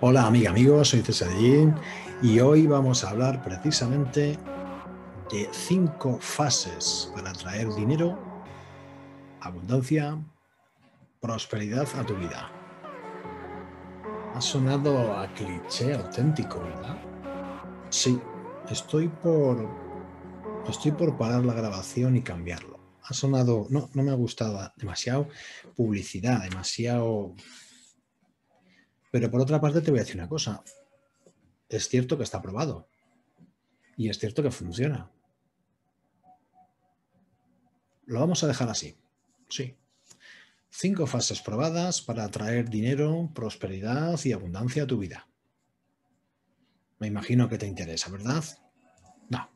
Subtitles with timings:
[0.00, 1.30] Hola amiga, amigos, soy César
[2.22, 4.38] y hoy vamos a hablar precisamente
[5.30, 8.18] de cinco fases para atraer dinero,
[9.40, 10.18] abundancia,
[11.20, 12.50] prosperidad a tu vida.
[14.34, 16.98] Ha sonado a cliché auténtico, ¿verdad?
[17.90, 18.20] Sí,
[18.70, 19.68] estoy por
[20.68, 22.80] estoy por parar la grabación y cambiarlo.
[23.04, 25.28] Ha sonado, no, no me ha gustado demasiado
[25.76, 27.34] publicidad, demasiado
[29.12, 30.64] pero por otra parte te voy a decir una cosa.
[31.68, 32.88] Es cierto que está probado.
[33.94, 35.10] Y es cierto que funciona.
[38.06, 38.96] Lo vamos a dejar así.
[39.50, 39.76] Sí.
[40.70, 45.28] Cinco fases probadas para atraer dinero, prosperidad y abundancia a tu vida.
[46.98, 48.42] Me imagino que te interesa, ¿verdad?
[49.28, 49.50] No.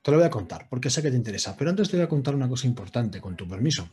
[0.00, 1.54] Te lo voy a contar porque sé que te interesa.
[1.58, 3.90] Pero antes te voy a contar una cosa importante, con tu permiso.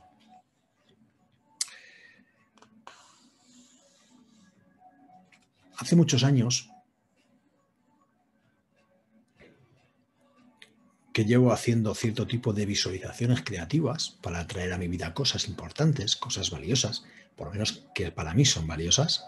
[5.87, 6.69] Hace muchos años
[11.13, 16.17] que llevo haciendo cierto tipo de visualizaciones creativas para atraer a mi vida cosas importantes,
[16.17, 17.05] cosas valiosas,
[17.37, 19.27] por lo menos que para mí son valiosas.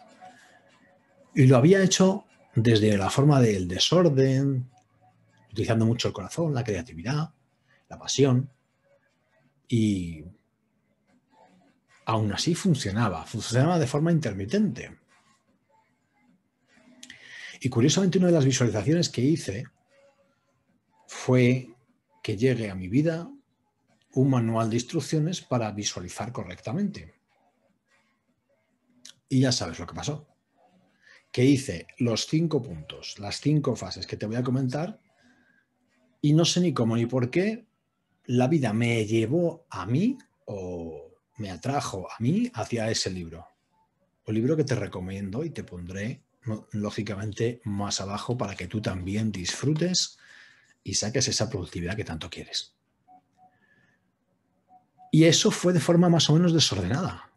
[1.34, 4.70] Y lo había hecho desde la forma del desorden,
[5.54, 7.30] utilizando mucho el corazón, la creatividad,
[7.88, 8.50] la pasión.
[9.70, 10.26] Y
[12.04, 15.00] aún así funcionaba, funcionaba de forma intermitente.
[17.60, 19.66] Y curiosamente una de las visualizaciones que hice
[21.08, 21.70] fue
[22.24, 23.30] que llegue a mi vida
[24.14, 27.14] un manual de instrucciones para visualizar correctamente.
[29.28, 30.28] Y ya sabes lo que pasó.
[31.32, 35.00] Que hice los cinco puntos, las cinco fases que te voy a comentar,
[36.22, 37.66] y no sé ni cómo ni por qué
[38.26, 43.48] la vida me llevó a mí o me atrajo a mí hacia ese libro.
[44.26, 46.24] Un libro que te recomiendo y te pondré
[46.72, 50.18] lógicamente más abajo para que tú también disfrutes
[50.84, 52.76] y saques esa productividad que tanto quieres.
[55.12, 57.32] Y eso fue de forma más o menos desordenada,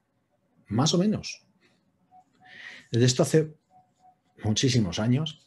[0.68, 1.44] más o menos.
[2.90, 3.54] Desde esto hace
[4.44, 5.46] muchísimos años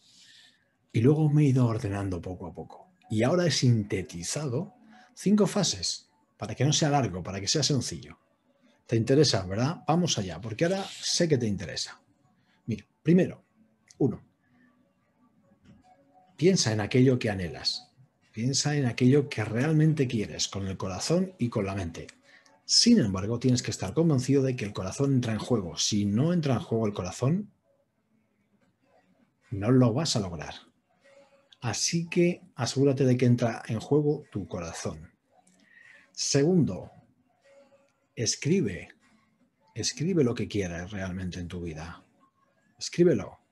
[0.92, 2.92] y luego me he ido ordenando poco a poco.
[3.10, 4.74] Y ahora he sintetizado
[5.14, 8.18] cinco fases para que no sea largo, para que sea sencillo.
[8.88, 9.84] ¿Te interesa, verdad?
[9.88, 12.02] Vamos allá, porque ahora sé que te interesa.
[12.66, 13.45] Mira, primero,
[13.98, 14.24] uno,
[16.38, 17.92] piensa en aquello que anhelas.
[18.32, 22.08] Piensa en aquello que realmente quieres, con el corazón y con la mente.
[22.66, 25.78] Sin embargo, tienes que estar convencido de que el corazón entra en juego.
[25.78, 27.52] Si no entra en juego el corazón,
[29.52, 30.56] no lo vas a lograr.
[31.62, 35.12] Así que asegúrate de que entra en juego tu corazón.
[36.12, 36.92] Segundo,
[38.16, 38.90] escribe.
[39.74, 42.04] Escribe lo que quieres realmente en tu vida.
[42.78, 43.45] Escríbelo.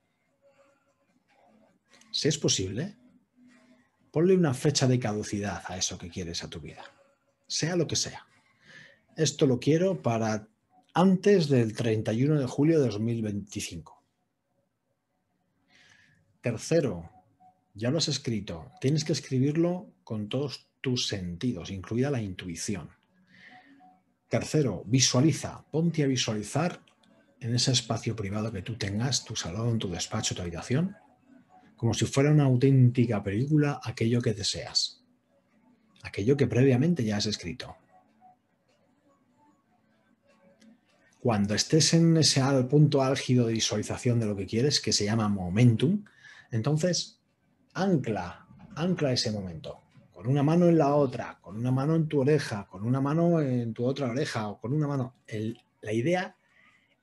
[2.14, 2.96] Si es posible,
[4.12, 6.84] ponle una fecha de caducidad a eso que quieres a tu vida,
[7.48, 8.28] sea lo que sea.
[9.18, 10.48] Esto lo quiero para
[10.94, 14.04] antes del 31 de julio de 2025.
[16.40, 17.10] Tercero,
[17.74, 22.92] ya lo has escrito, tienes que escribirlo con todos tus sentidos, incluida la intuición.
[24.30, 26.80] Tercero, visualiza, ponte a visualizar
[27.40, 30.96] en ese espacio privado que tú tengas, tu salón, tu despacho, tu habitación,
[31.84, 35.04] como si fuera una auténtica película aquello que deseas,
[36.02, 37.76] aquello que previamente ya has escrito.
[41.20, 45.28] Cuando estés en ese punto álgido de visualización de lo que quieres, que se llama
[45.28, 46.06] momentum,
[46.52, 47.20] entonces
[47.74, 49.82] ancla, ancla ese momento,
[50.14, 53.42] con una mano en la otra, con una mano en tu oreja, con una mano
[53.42, 55.16] en tu otra oreja o con una mano.
[55.82, 56.38] la idea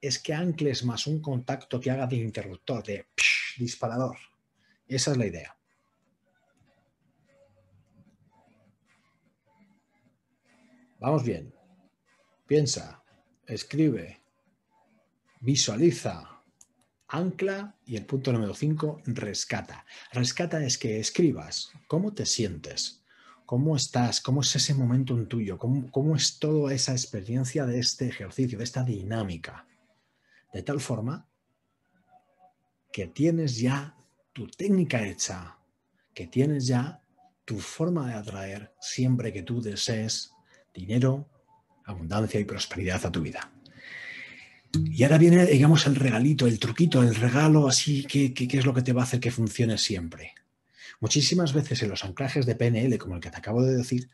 [0.00, 3.04] es que ancles más un contacto que haga de interruptor, de
[3.58, 4.29] disparador.
[4.90, 5.56] Esa es la idea.
[10.98, 11.54] Vamos bien.
[12.46, 13.00] Piensa,
[13.46, 14.20] escribe,
[15.40, 16.42] visualiza,
[17.06, 19.86] ancla y el punto número 5, rescata.
[20.12, 23.04] Rescata es que escribas cómo te sientes,
[23.46, 27.78] cómo estás, cómo es ese momento en tuyo, cómo, cómo es toda esa experiencia de
[27.78, 29.68] este ejercicio, de esta dinámica.
[30.52, 31.28] De tal forma
[32.92, 33.96] que tienes ya
[34.32, 35.58] tu técnica hecha,
[36.14, 37.02] que tienes ya
[37.44, 40.32] tu forma de atraer siempre que tú desees
[40.72, 41.28] dinero,
[41.84, 43.52] abundancia y prosperidad a tu vida.
[44.72, 48.82] Y ahora viene, digamos, el regalito, el truquito, el regalo así, que, es lo que
[48.82, 50.34] te va a hacer que funcione siempre.
[51.00, 54.08] Muchísimas veces en los anclajes de PNL, como el que te acabo de decir,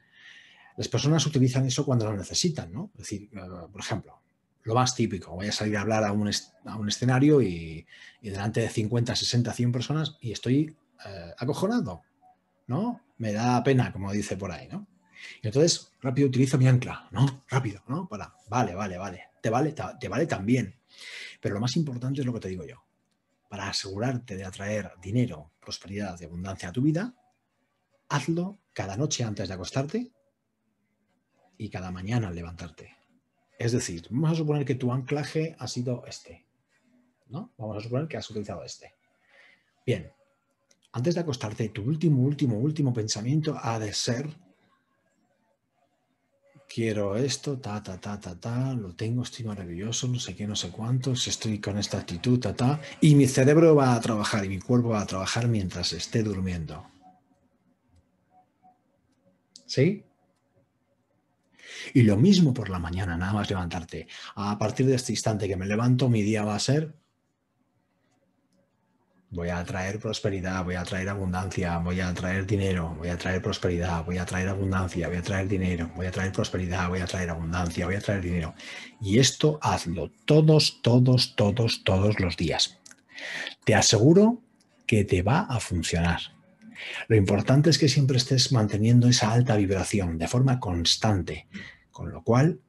[0.76, 2.90] las personas utilizan eso cuando lo necesitan, ¿no?
[2.94, 4.22] Es decir, eh, por ejemplo,
[4.66, 6.28] lo más típico, voy a salir a hablar a un,
[6.88, 7.86] escenario y,
[8.20, 10.76] delante de 50, 60, 100 personas y estoy
[11.06, 12.02] eh, acojonado,
[12.66, 13.00] ¿no?
[13.18, 14.88] Me da pena, como dice por ahí, ¿no?
[15.40, 17.44] Y entonces rápido utilizo mi ancla, ¿no?
[17.48, 18.08] Rápido, ¿no?
[18.08, 20.74] Para, vale, vale, vale, te vale, te vale también.
[21.40, 22.84] Pero lo más importante es lo que te digo yo.
[23.48, 27.14] Para asegurarte de atraer dinero, prosperidad y abundancia a tu vida,
[28.08, 30.10] hazlo cada noche antes de acostarte
[31.56, 32.95] y cada mañana al levantarte.
[33.58, 36.46] Es decir, vamos a suponer que tu anclaje ha sido este.
[37.28, 37.52] ¿no?
[37.56, 38.94] Vamos a suponer que has utilizado este.
[39.84, 40.10] Bien,
[40.92, 44.28] antes de acostarte, tu último, último, último pensamiento ha de ser,
[46.68, 50.56] quiero esto, ta, ta, ta, ta, ta, lo tengo, estoy maravilloso, no sé qué, no
[50.56, 54.48] sé cuántos, estoy con esta actitud, ta, ta, y mi cerebro va a trabajar y
[54.48, 56.86] mi cuerpo va a trabajar mientras esté durmiendo.
[59.66, 60.05] ¿Sí?
[61.94, 64.08] Y lo mismo por la mañana, nada más levantarte.
[64.34, 66.94] A partir de este instante que me levanto, mi día va a ser,
[69.30, 73.42] voy a traer prosperidad, voy a traer abundancia, voy a traer dinero, voy a traer
[73.42, 77.06] prosperidad, voy a traer abundancia, voy a traer dinero, voy a traer prosperidad, voy a
[77.06, 78.54] traer abundancia, voy a traer dinero.
[79.00, 82.78] Y esto hazlo todos, todos, todos, todos los días.
[83.64, 84.42] Te aseguro
[84.86, 86.20] que te va a funcionar.
[87.08, 91.48] Lo importante es que siempre estés manteniendo esa alta vibración de forma constante,
[91.96, 92.60] con lo cual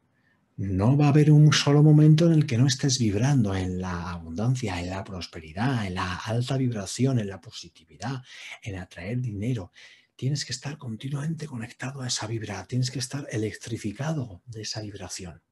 [0.56, 4.12] no va a haber un solo momento en el que no estés vibrando en la
[4.12, 8.24] abundancia, en la prosperidad, en la alta vibración, en la positividad,
[8.64, 9.74] en atraer dinero.
[10.16, 15.44] Tienes que estar continuamente conectado a esa vibra, tienes que estar electrificado de esa vibración,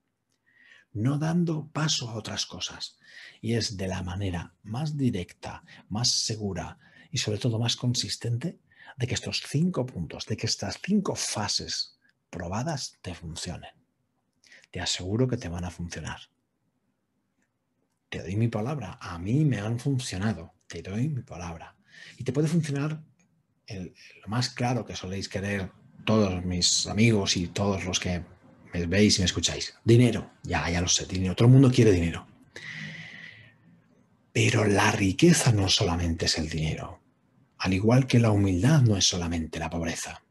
[0.94, 2.98] no dando paso a otras cosas.
[3.42, 6.80] Y es de la manera más directa, más segura,
[7.12, 8.57] y sobre todo más consistente
[8.95, 11.94] de que estos cinco puntos, de que estas cinco fases
[12.36, 13.72] probadas te funcionen.
[14.70, 16.20] Te aseguro que te van a funcionar.
[18.10, 18.98] Te doy mi palabra.
[19.00, 20.54] A mí me han funcionado.
[20.68, 21.78] Te doy mi palabra.
[22.18, 23.02] Y te puede funcionar
[23.68, 25.72] lo más claro que soléis querer
[26.06, 28.24] todos mis amigos y todos los que
[28.74, 29.74] me veis y me escucháis.
[29.86, 30.31] Dinero.
[30.44, 31.06] Ya, ya lo sé.
[31.06, 31.36] Dinero.
[31.36, 32.28] Todo el mundo quiere dinero.
[34.34, 37.06] Pero la riqueza no solamente es el dinero
[37.66, 40.22] al igual que la humildad no es solamente la pobreza.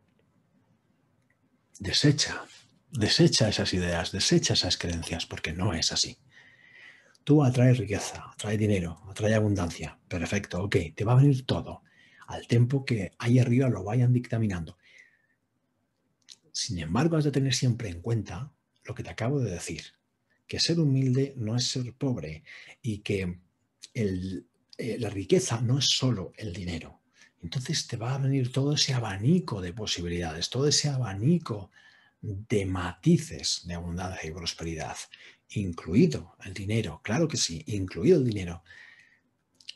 [1.79, 2.45] Desecha,
[2.91, 6.19] desecha esas ideas, desecha esas creencias, porque no es así.
[7.25, 9.99] Tú atraes riqueza, atraes dinero, atraes abundancia.
[10.09, 11.83] Perfecto, ok, te va a venir todo
[12.27, 14.79] al tiempo que ahí arriba lo vayan dictaminando.
[16.53, 18.53] Sin embargo, has de tener siempre en cuenta
[18.85, 19.83] lo que te acabo de decir,
[20.47, 22.45] que ser humilde no es ser pobre
[22.81, 23.41] y que
[23.95, 24.45] eh,
[24.99, 27.04] la riqueza no es solo el dinero
[27.45, 31.71] entonces te va a venir todo ese abanico de posibilidades, todo ese abanico
[32.23, 34.97] de matices de abundancia y prosperidad,
[35.51, 38.65] incluido el dinero, claro que sí, incluido el dinero,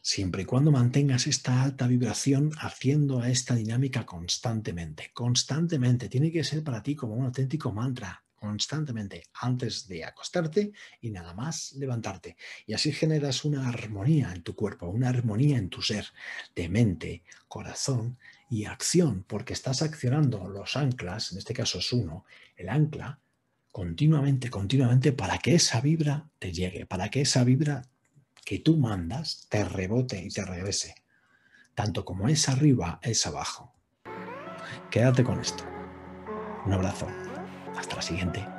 [0.01, 6.65] siempre y cuando mantengas esta alta vibración haciendo esta dinámica constantemente, constantemente, tiene que ser
[6.65, 12.37] para ti como un auténtico mantra, constantemente antes de acostarte y nada más levantarte.
[12.67, 16.07] Y así generas una armonía en tu cuerpo, una armonía en tu ser,
[16.55, 18.19] de mente, corazón
[18.51, 22.25] y acción, porque estás accionando los anclas, en este caso es uno,
[22.57, 23.21] el ancla,
[23.73, 27.83] continuamente, continuamente para que esa vibra te llegue, para que esa vibra
[28.45, 30.95] que tú mandas te rebote y te regrese,
[31.75, 33.75] tanto como es arriba, es abajo.
[34.91, 35.65] Quédate con esto.
[36.65, 37.28] Un abrazo.
[37.79, 38.58] Hasta la siguiente.